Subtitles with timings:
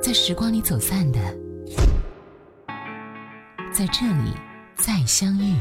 [0.00, 1.18] 在时光里走散的，
[3.72, 4.32] 在这里
[4.76, 5.56] 再相遇。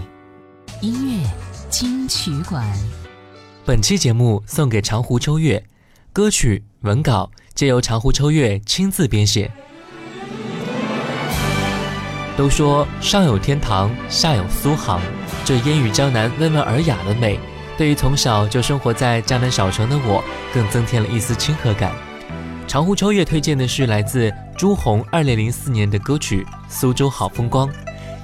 [0.80, 1.28] 音乐
[1.70, 2.64] 金曲馆，
[3.66, 5.64] 本期节目送给长湖秋月，
[6.14, 9.52] 歌曲文稿皆由长湖秋月亲自编写。
[12.38, 15.02] 都说上有天堂，下有苏杭，
[15.44, 17.40] 这烟雨江南温文尔雅的美，
[17.76, 21.92] 对于从小就生活在江南小城的我，更增添了一丝亲和感。
[22.68, 27.70] 长湖秋月推荐的是来自朱红二零零四年的歌曲《苏州好风光》，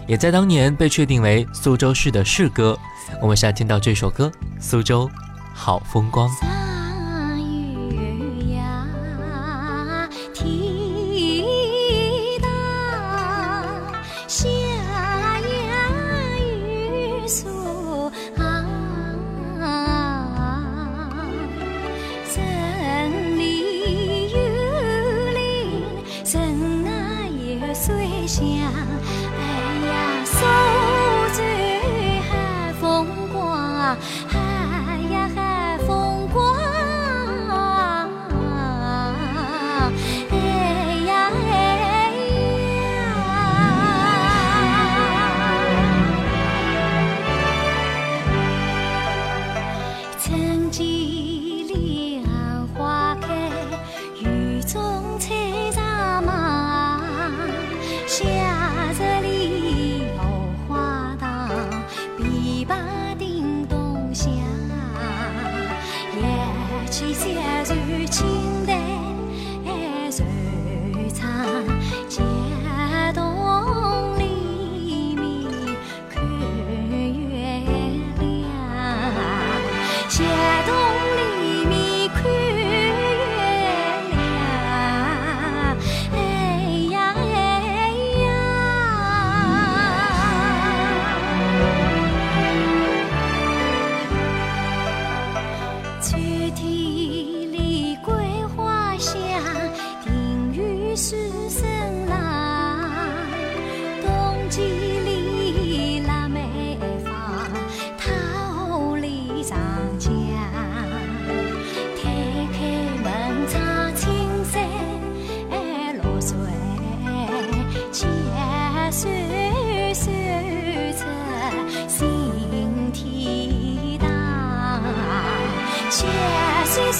[0.05, 2.77] 也在当年被确定为苏州市的市歌。
[3.21, 4.27] 我们现在听到这首歌
[4.59, 5.09] 《苏州
[5.53, 6.29] 好风光》。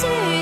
[0.04, 0.33] see.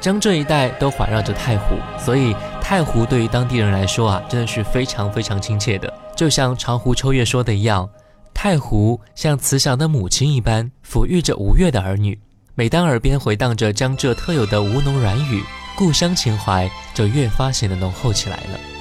[0.00, 5.92] 江浙一带都环绕着太湖，所以太湖对于当地人来说啊，真的是非常非常亲切的。
[6.16, 7.86] 就像长湖秋月说的一样，
[8.32, 12.18] 太湖像慈祥的母亲一般，抚育着吴越的儿女。
[12.54, 15.42] 每当耳边回荡着江浙特有的吴侬软语，
[15.76, 18.79] 故乡情怀就越发显得浓厚起来了。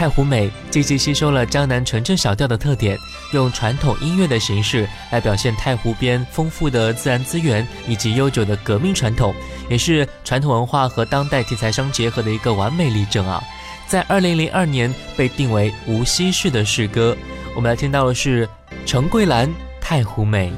[0.00, 2.96] 太湖美积极吸收了江南纯正小调的特点，
[3.34, 9.34] 用传统音乐的形式来表现太湖边丰富的自然资源以及悠久的革命传统，
[9.68, 13.44] 也是传统文化和当代题材相结合的一个完美例证啊！
[13.86, 17.14] 在二零零二年被定为无锡市的市歌，
[17.54, 18.48] 我们来听到的是
[18.86, 19.46] 陈桂兰
[19.82, 20.50] 《太湖美》。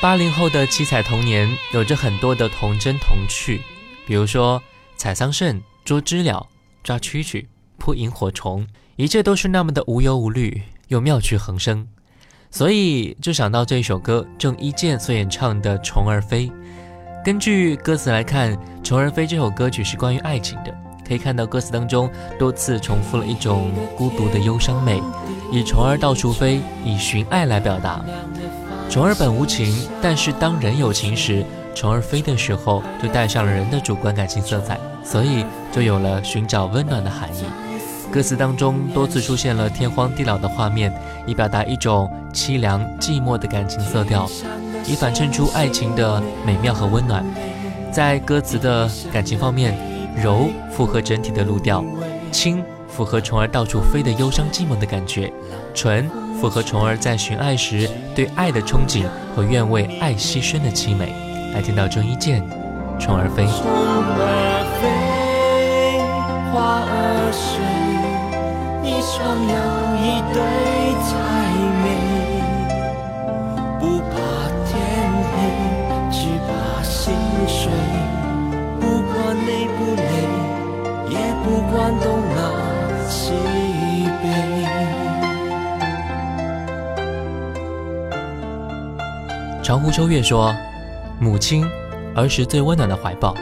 [0.00, 3.60] 八零后的七彩童年有着很多的童真童趣，
[4.06, 4.60] 比如说
[4.96, 6.46] 采桑葚、捉知了、
[6.82, 7.44] 抓蛐蛐、
[7.76, 8.66] 扑萤火虫，
[8.96, 11.86] 一切都是那么的无忧无虑又妙趣横生。
[12.50, 16.48] 所以就想到这一首歌，郑伊健所演唱的《虫儿飞》。
[17.22, 20.74] 根据歌词来看，《虫儿飞》这首歌曲是关于爱情的。
[21.06, 22.08] 可以看到歌词当中
[22.38, 25.02] 多次重复了一种孤独的忧伤美，
[25.52, 28.02] 以虫儿到处飞，以寻爱来表达。
[28.90, 29.72] 虫儿本无情，
[30.02, 31.46] 但是当人有情时，
[31.76, 37.44] 虫儿飞的时候就带上了人的主观感情色彩，所以就有了寻找温暖的含义。
[38.10, 40.92] 歌词当中多次出现了天荒地老的画面，
[41.24, 44.28] 以表达一种凄凉寂寞的感情色调，
[44.84, 47.24] 以反衬出爱情的美妙和温暖。
[47.92, 49.88] 在歌词的感情方面。
[50.20, 51.82] 柔符合整体的路调，
[52.32, 55.32] 轻符合虫儿到处飞的忧伤寂寞的感觉，
[55.72, 56.10] 纯
[56.40, 59.04] 符合虫儿在寻爱时对爱的憧憬
[59.34, 61.14] 和愿为爱牺牲的凄美。
[61.54, 62.42] 来听到郑伊健，
[62.98, 63.44] 《虫儿飞》。
[63.46, 64.88] 虫儿飞，
[66.52, 67.62] 花儿睡，
[68.82, 69.16] 你双
[69.48, 69.54] 有
[70.04, 70.38] 一对
[71.06, 71.08] 才
[71.82, 71.86] 美，
[73.78, 74.12] 不怕
[74.66, 74.70] 天
[75.32, 75.34] 黑，
[76.10, 76.50] 只怕
[76.82, 77.14] 心
[77.46, 77.70] 碎。
[79.46, 79.48] 累
[79.78, 80.02] 不累，
[81.08, 81.14] 也
[81.44, 82.04] 不管东
[82.34, 82.38] 南
[83.30, 84.66] 西北。
[89.62, 90.52] 长湖秋月说
[91.20, 91.64] ：“母亲，
[92.16, 93.36] 儿时最温暖的怀抱。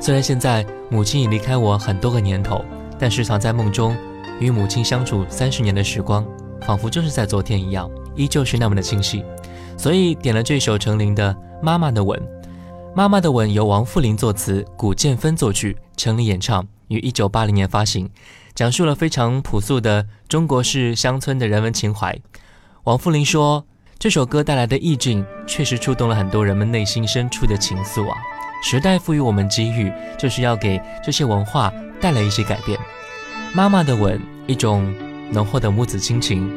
[0.00, 2.64] 虽然现在母亲已离开我很多个年头，
[2.98, 3.94] 但时常在梦中
[4.40, 6.24] 与母亲相处三十年的时光，
[6.62, 9.22] 仿佛就是在昨天一样，依旧是那么的清晰。
[9.76, 12.18] 所以点了这首程琳的《妈妈的吻》。”
[12.96, 18.10] 妈妈的吻由王富林作词，古建芬作曲，程琳演唱，于一九八零年发行，
[18.54, 22.18] 讲述了非常朴素的中国式乡村的人文情怀。
[22.84, 23.66] 王富林说，
[23.98, 28.16] 这首歌带来的意境确实触动了很多人们内心深处的情愫啊！
[28.62, 32.78] 时代赋予我们机遇，就是要给这些文化带来一些改变。
[33.54, 34.94] 妈妈的吻，一种
[35.30, 36.50] 浓厚的母子亲情，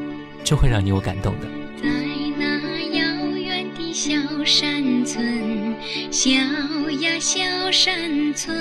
[0.43, 1.47] 就会让你我感动的。
[1.81, 1.89] 在
[2.37, 4.11] 那遥远的小
[4.43, 5.75] 山村。
[6.11, 7.39] 小呀小
[7.71, 8.55] 山村，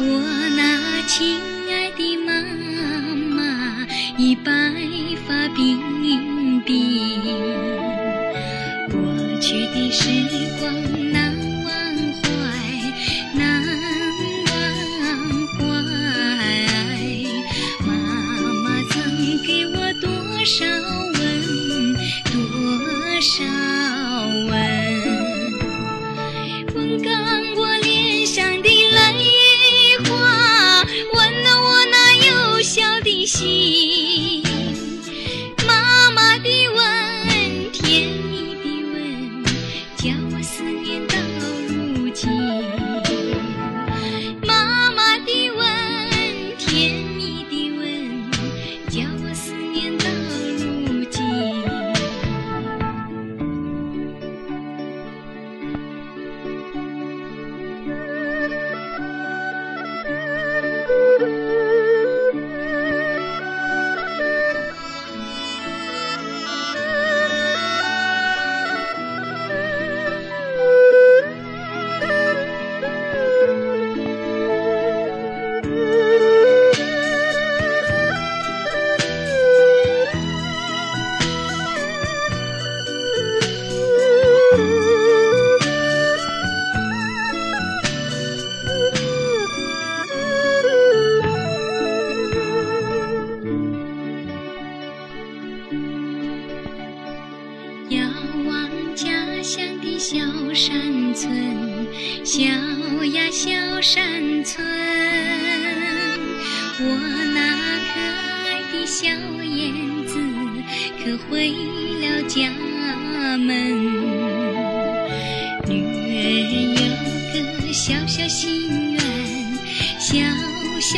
[0.00, 0.04] 我
[0.56, 2.32] 那亲爱的妈
[3.36, 4.50] 妈已白
[5.26, 5.78] 发鬓
[6.64, 6.66] 鬓，
[8.90, 8.94] 过
[9.40, 10.00] 去的时
[10.58, 10.62] 光
[11.12, 11.70] 难忘
[12.22, 12.26] 怀，
[13.34, 13.40] 难
[14.48, 14.50] 忘
[15.58, 15.60] 怀。
[17.86, 17.90] 妈
[18.64, 18.92] 妈曾
[19.46, 20.08] 给我多
[20.44, 20.64] 少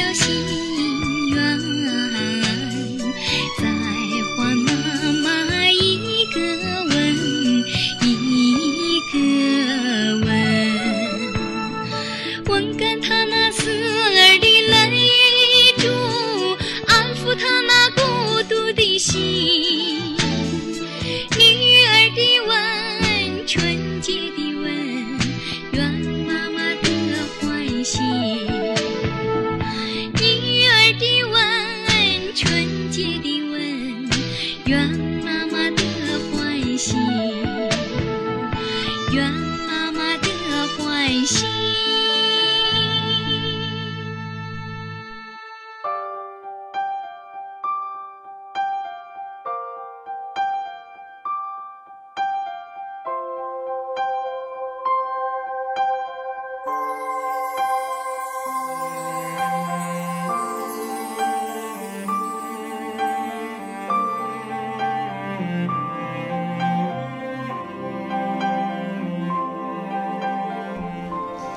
[0.07, 1.75] 有心愿。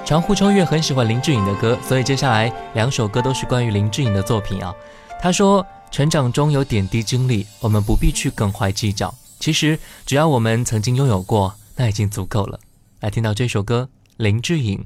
[0.08, 4.74] 长湖秋月很喜欢林志颖的歌，所以接下来两首歌都是关于林志颖的作品啊。
[5.22, 9.14] 他说：“成长中有点滴经历，我们不必去耿怀计较。
[9.38, 12.58] 其实只要我们曾经拥有过，那已经足够了。”
[13.02, 14.80] 来听到这首歌，林志颖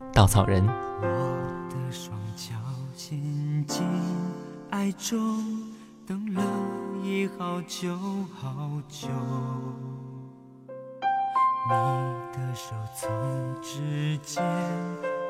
[0.14, 0.64] 《稻草人》。
[4.70, 5.42] 爱中，
[6.06, 6.42] 等了
[7.02, 7.98] 已好久
[8.40, 9.08] 好久。
[11.68, 12.17] 你
[12.58, 13.08] 手从
[13.62, 14.42] 指尖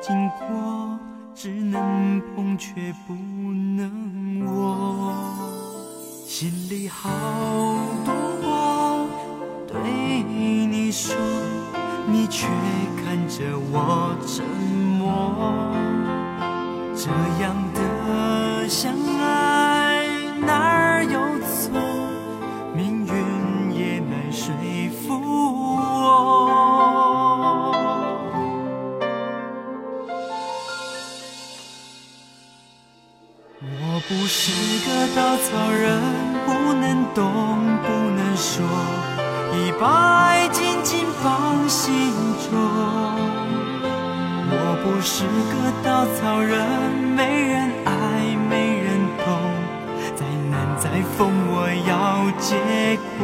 [0.01, 0.97] 经过，
[1.35, 5.13] 只能碰却不能握。
[6.25, 7.07] 心里好
[8.03, 9.05] 多话
[9.67, 9.79] 对
[10.23, 11.15] 你说，
[12.07, 12.47] 你却
[13.05, 14.43] 看着我沉
[14.97, 15.45] 默。
[16.95, 17.11] 这
[17.43, 18.91] 样的相
[53.21, 53.23] 我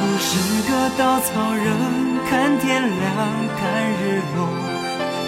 [0.00, 0.30] 不是
[0.70, 1.66] 个稻草人，
[2.28, 3.04] 看天亮，
[3.58, 3.62] 看
[3.92, 4.38] 日落，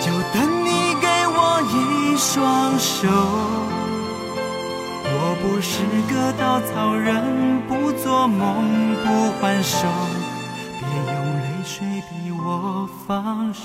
[0.00, 0.66] 就等你
[1.00, 1.38] 给我
[1.72, 3.08] 一双手。
[5.10, 5.72] 我不是
[6.12, 9.06] 个稻草人，不做梦，不
[9.40, 9.87] 还手，
[10.78, 10.82] 别
[11.12, 13.58] 用泪水逼我放手。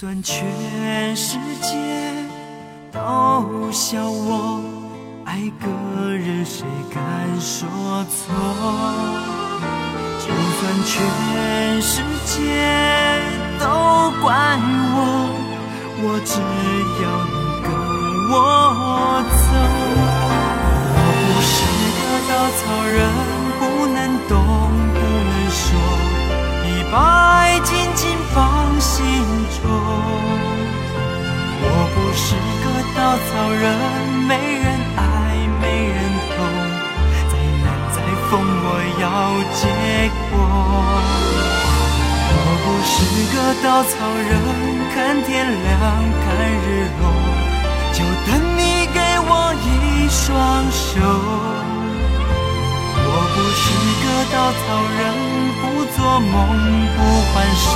[0.00, 1.76] 算全世界
[2.90, 4.64] 都笑我
[5.26, 5.68] 爱个
[6.16, 7.68] 人，谁敢说
[8.08, 8.32] 错？
[10.18, 10.24] 就
[10.56, 10.96] 算全
[11.82, 12.40] 世界
[13.58, 13.66] 都
[14.22, 14.56] 怪
[14.96, 14.98] 我，
[16.00, 16.40] 我只
[17.02, 17.68] 要你跟
[18.30, 18.32] 我
[19.36, 19.52] 走。
[20.96, 21.52] 我不是
[22.00, 22.96] 个稻草人，
[26.90, 29.02] 把爱紧紧放心
[29.62, 29.64] 中。
[31.62, 32.66] 我不是个
[32.96, 33.62] 稻草人，
[34.26, 34.64] 没人
[34.96, 35.02] 爱，
[35.60, 35.98] 没人
[36.36, 36.38] 懂，
[37.30, 37.32] 再
[37.62, 37.96] 难再
[38.28, 38.66] 疯，我
[39.00, 39.04] 要
[39.54, 39.62] 结
[40.30, 40.32] 果。
[42.32, 42.92] 我不是
[43.34, 43.92] 个稻草
[44.28, 44.30] 人，
[44.94, 45.72] 看天亮，
[46.24, 46.26] 看
[46.64, 46.66] 日
[47.00, 47.02] 落，
[47.92, 48.60] 就等你
[48.92, 49.30] 给我
[49.64, 49.68] 一
[50.08, 50.18] 双
[50.70, 50.98] 手。
[53.60, 53.68] 我不是
[54.02, 55.04] 个稻草人，
[55.60, 56.32] 不做梦，
[56.96, 56.98] 不
[57.32, 57.66] 还手，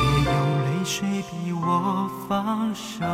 [0.00, 0.32] 别用
[0.64, 3.04] 泪水逼我放手。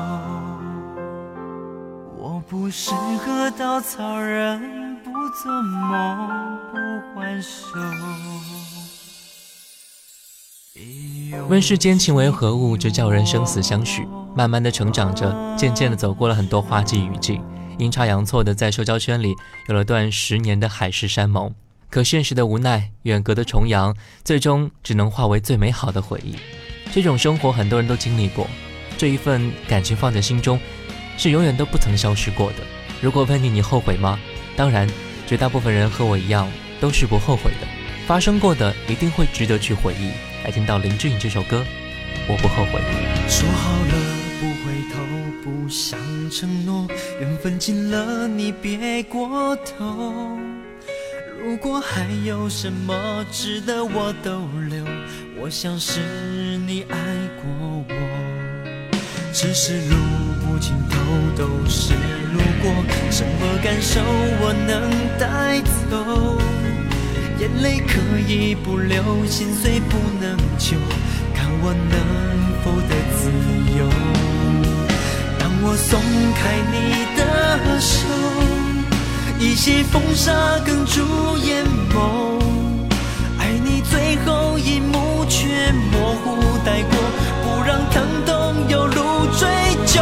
[2.16, 2.92] 我不是
[3.26, 5.10] 个稻草人，不
[5.42, 6.76] 做梦，不
[7.18, 7.58] 还手。
[11.48, 14.06] 问世间情为何物，直叫人生死相许。
[14.36, 17.40] 慢慢的成长着，渐渐的走过了很多花季雨季，
[17.78, 19.34] 阴差阳错的在社交圈里
[19.68, 21.52] 有了段十年的海誓山盟。
[21.94, 26.34] 可现实的无奈，远隔的重洋，最终只能化为最美好的回忆。
[26.92, 28.50] 这种生活很多人都经历过，
[28.98, 30.58] 这一份感情放在心中，
[31.16, 32.56] 是永远都不曾消失过的。
[33.00, 34.18] 如果问你，你后悔吗？
[34.56, 34.90] 当然，
[35.24, 37.68] 绝大部分人和我一样，都是不后悔的。
[38.08, 40.10] 发生过的一定会值得去回忆。
[40.44, 41.64] 来听到林志颖这首歌，
[42.26, 42.80] 我不后悔。
[43.28, 43.94] 说好了
[44.40, 44.98] 不回头，
[45.44, 45.96] 不想
[46.28, 46.88] 承诺，
[47.20, 50.36] 缘分尽了，你别过头。
[51.46, 54.82] 如果还有什么值得我逗留，
[55.38, 56.00] 我想是
[56.66, 56.96] 你爱
[57.36, 57.94] 过我。
[59.30, 59.94] 只是路
[60.48, 60.96] 无尽头
[61.36, 61.92] 都是
[62.32, 62.72] 路过，
[63.10, 64.00] 什么感受
[64.40, 65.60] 我能带
[65.90, 66.40] 走？
[67.38, 70.78] 眼泪可以不流，心碎不能救，
[71.34, 71.94] 看我能
[72.64, 73.28] 否得自
[73.76, 73.86] 由。
[75.38, 76.00] 当我松
[76.40, 78.08] 开你的手，
[79.38, 80.32] 一些风沙
[80.64, 82.40] 哽住眼眸，
[83.38, 86.96] 爱你最后一幕却模糊带过，
[87.42, 89.48] 不让疼痛有路追
[89.86, 90.00] 究。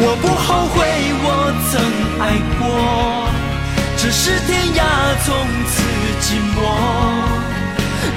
[0.00, 0.76] 我不后悔
[1.24, 1.26] 我
[1.70, 1.72] 曾
[2.20, 2.24] 爱
[2.58, 2.62] 过。
[3.96, 4.80] 只是天涯
[5.24, 5.26] 从
[5.66, 5.82] 此
[6.20, 6.56] 寂寞，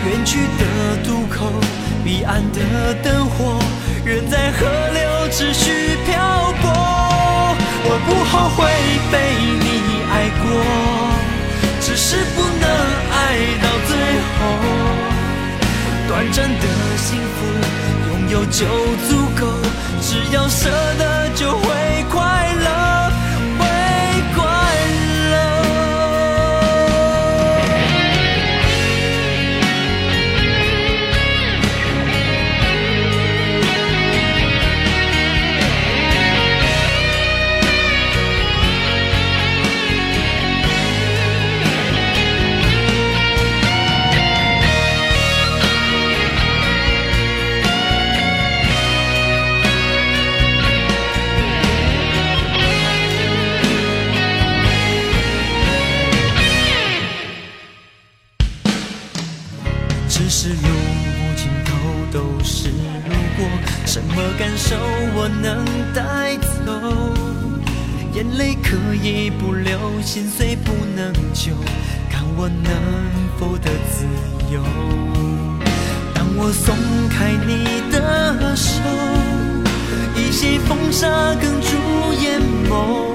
[0.05, 0.61] 远去的
[1.03, 1.51] 渡口
[2.03, 2.59] 彼岸的
[3.03, 3.59] 灯火
[4.05, 4.59] 人在河
[4.93, 4.99] 流
[5.31, 6.11] 持续漂
[6.50, 6.50] 泊。
[7.93, 8.63] 我不后悔
[9.11, 9.13] 被
[9.59, 9.67] 你
[10.07, 10.43] 爱过，
[11.81, 12.65] 只是不能
[13.11, 13.13] 爱
[13.61, 13.91] 到最
[14.31, 14.39] 后。
[16.07, 17.43] 短暂的幸福，
[18.07, 18.63] 拥有就
[19.09, 19.43] 足够，
[20.01, 21.70] 只要舍得就会
[65.23, 66.73] 我能带走
[68.11, 71.51] 眼泪可以不流心碎不能救，
[72.09, 72.73] 看我能
[73.37, 74.03] 否得自
[74.51, 74.63] 由。
[76.11, 76.75] 当我松
[77.07, 78.81] 开你的手，
[80.15, 81.77] 一些风沙哽住
[82.19, 83.13] 眼眸，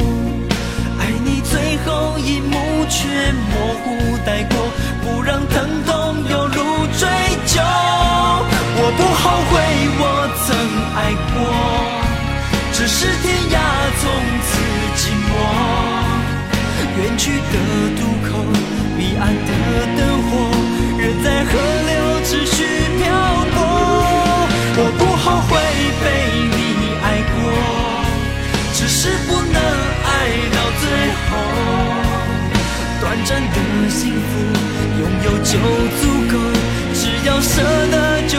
[1.01, 4.71] 爱你最后一幕却模糊带过，
[5.03, 7.09] 不让疼痛有如追
[7.47, 7.61] 究。
[8.79, 9.55] 我不后悔
[9.99, 10.03] 我
[10.45, 10.47] 曾
[10.95, 10.99] 爱
[11.33, 11.36] 过，
[12.87, 13.59] 只是天涯
[14.01, 14.07] 从
[14.47, 14.49] 此
[14.95, 15.29] 寂寞。
[16.97, 17.55] 远去的
[17.99, 18.39] 渡口，
[18.97, 19.51] 彼岸的
[19.97, 20.31] 灯火，
[20.97, 21.51] 人在河
[21.89, 21.91] 流
[22.23, 22.63] 持续
[22.97, 23.03] 漂
[23.51, 23.59] 泊。
[24.79, 25.51] 我不后悔
[25.99, 26.07] 被
[26.55, 27.37] 你爱过，
[28.73, 29.59] 只是不能
[30.07, 30.09] 爱
[30.55, 30.87] 到最
[31.27, 31.29] 后。
[33.01, 34.31] 短暂的幸福，
[35.01, 35.59] 拥有就
[35.99, 36.39] 足够，
[36.95, 37.51] 只要舍
[37.91, 38.39] 得就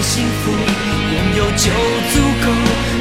[0.00, 1.70] 幸福，拥有就
[2.12, 2.46] 足够，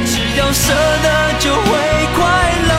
[0.05, 1.67] 只要舍得就会
[2.15, 2.21] 快
[2.69, 2.75] 乐。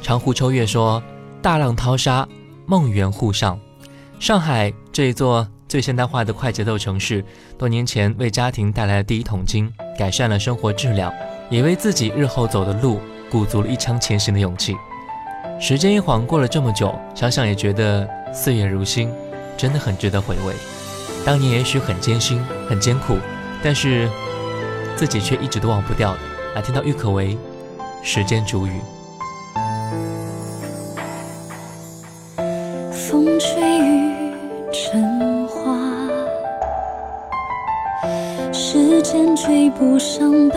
[0.00, 1.02] 长湖秋月说
[1.42, 2.26] ：“大浪淘沙，
[2.64, 3.60] 梦圆沪上。
[4.18, 7.22] 上海这一座最现代化的快节奏城市，
[7.58, 11.12] 多年前为家庭带来了第一桶金，改善了生活质量，
[11.50, 14.74] 也为自己日后走的路鼓足了一腔前行的勇气。
[15.60, 19.12] 时间一晃过了这么久，想想也觉得岁月如新，
[19.56, 20.54] 真的很值得回味。
[21.26, 23.16] 当年也许很艰辛、很艰苦，
[23.62, 24.08] 但是
[24.96, 26.16] 自己却一直都忘不掉。
[26.54, 27.34] 来听到郁可唯
[28.02, 28.70] 《时间煮雨》。”
[32.94, 34.32] 风吹雨
[34.72, 35.76] 成花，
[38.52, 40.56] 时间追不上白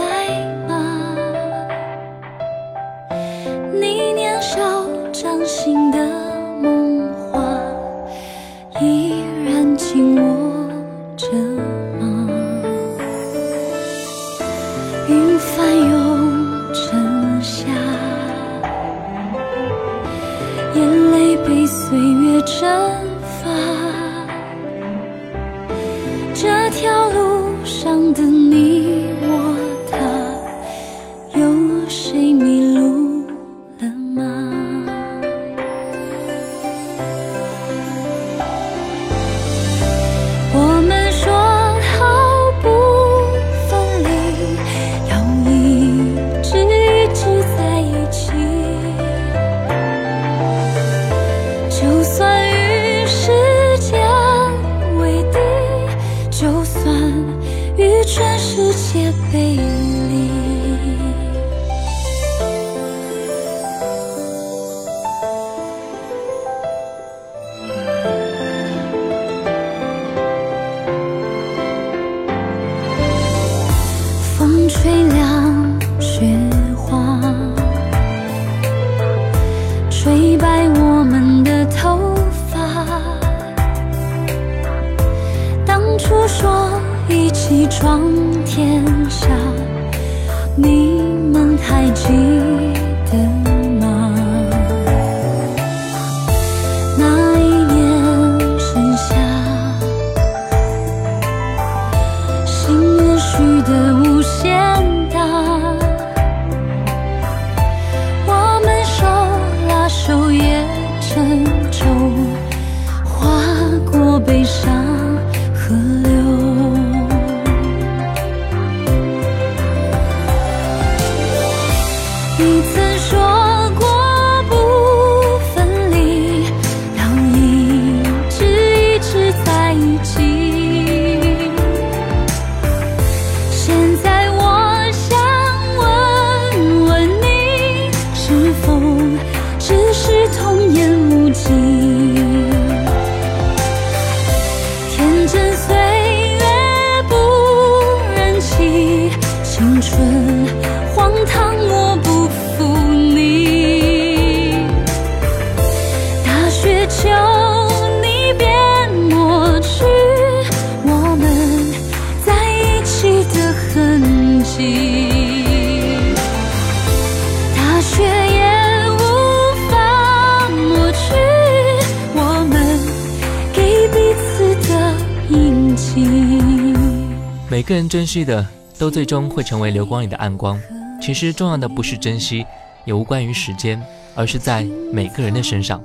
[177.51, 178.47] 每个人珍惜的，
[178.79, 180.57] 都最终会成为流光里的暗光。
[181.01, 182.45] 其实重要的不是珍惜，
[182.85, 183.83] 也无关于时间，
[184.15, 185.83] 而是在每个人的身上。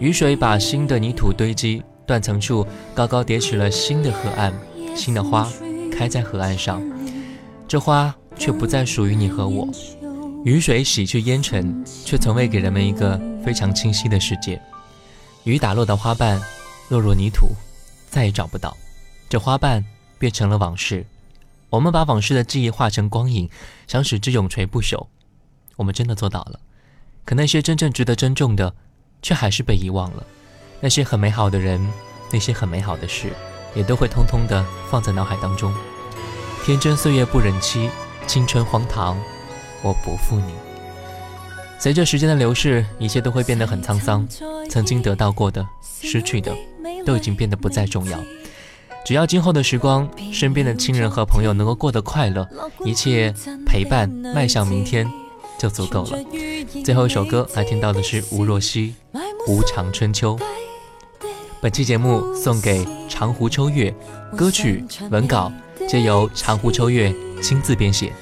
[0.00, 4.50] 雨水把新的泥土堆积，断层处高高叠起了新的河岸，
[4.96, 5.46] 新的花
[5.92, 6.82] 开在河岸上，
[7.68, 9.68] 这花却不再属于你和我。
[10.42, 14.58] 雨水洗去烟尘，却从未给人们一个非常清晰的世界。
[15.44, 16.40] 雨打落的花瓣
[16.88, 17.48] 落入泥土，
[18.08, 18.74] 再也找不到。
[19.28, 19.84] 这花瓣
[20.22, 21.04] 变成了往事。
[21.68, 23.50] 我们把往事的记忆化成光影，
[23.88, 25.08] 想使之永垂不朽。
[25.74, 26.60] 我们真的做到了。
[27.24, 28.72] 可那些真正值得珍重的，
[29.20, 30.24] 却还是被遗忘了。
[30.80, 31.84] 那些很美好的人，
[32.30, 33.32] 那些很美好的事，
[33.74, 35.74] 也都会通通的放在脑海当中。
[36.64, 37.90] 天真岁月不忍欺，
[38.28, 39.18] 青春荒唐，
[39.82, 40.54] 我不负你。
[41.80, 44.24] 随着时间的流逝，一切都会变得很沧桑。
[44.70, 46.56] 曾经得到过的、失去的，
[47.04, 48.22] 都已经变得不再重要。
[49.04, 52.48] 只要今后的时光，身边的亲人和朋友能够过得快乐，
[52.84, 53.34] 一切
[53.66, 55.10] 陪伴迈向明天，
[55.58, 56.18] 就足够了。
[56.84, 58.94] 最后一首歌来听到的是吴若希
[59.48, 60.36] 《无常春秋》。
[61.60, 63.92] 本期节目送给长湖秋月，
[64.36, 65.52] 歌曲文稿
[65.88, 67.12] 皆由长湖秋月
[67.42, 68.12] 亲自编写。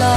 [0.00, 0.08] 成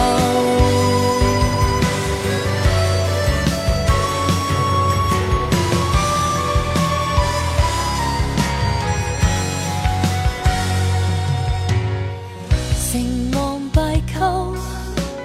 [13.34, 14.56] 王败寇，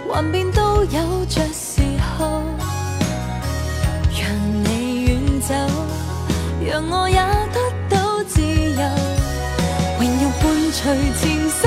[0.09, 1.83] 幻變都有着時
[2.19, 2.43] 候。
[4.11, 4.21] 讓
[4.65, 5.09] 你遠
[5.41, 5.55] 走，
[6.67, 7.17] 讓我也
[7.53, 7.57] 得
[7.89, 8.83] 到自由。
[10.01, 10.83] 荣耀伴隨
[11.21, 11.63] 前生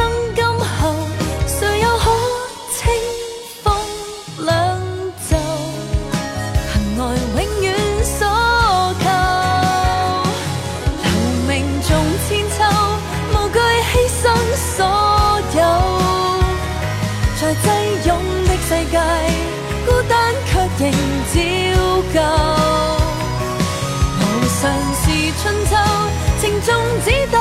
[26.63, 26.69] 终
[27.03, 27.37] 只得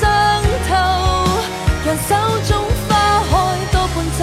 [0.00, 0.70] 伤透，
[1.84, 2.10] 让手
[2.48, 2.50] 中
[2.88, 2.90] 花
[3.28, 3.32] 开
[3.70, 4.20] 多半周，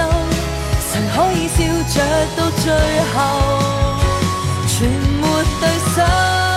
[0.91, 1.57] 神可以笑
[1.93, 1.95] 着
[2.35, 2.63] 到最
[3.13, 3.17] 后？
[4.67, 5.23] 全没
[5.59, 5.63] 对
[5.95, 6.48] 手。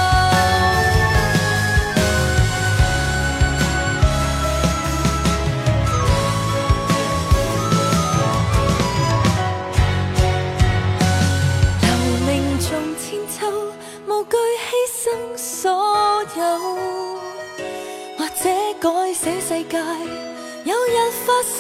[21.24, 21.56] 化身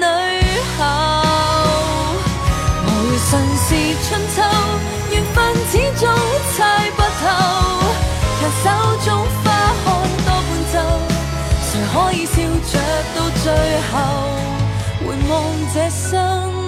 [0.00, 0.02] 女
[0.78, 0.80] 后，
[2.86, 3.68] 无神是
[4.08, 4.36] 春秋，
[5.10, 5.36] 缘分
[5.70, 6.02] 始终
[6.56, 7.22] 猜不透。
[8.40, 8.64] 讓手
[9.04, 9.08] 中
[9.44, 9.46] 花
[9.84, 9.86] 看
[10.24, 10.74] 多半就，
[11.68, 12.32] 谁可以笑
[12.72, 12.72] 着
[13.14, 13.46] 到最
[13.92, 13.94] 后？
[15.04, 15.30] 回望
[15.74, 16.61] 这生。